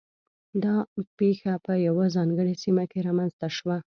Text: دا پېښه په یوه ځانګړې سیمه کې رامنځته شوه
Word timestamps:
دا 0.63 0.75
پېښه 1.17 1.53
په 1.65 1.73
یوه 1.87 2.05
ځانګړې 2.15 2.53
سیمه 2.63 2.83
کې 2.91 2.99
رامنځته 3.07 3.47
شوه 3.57 3.77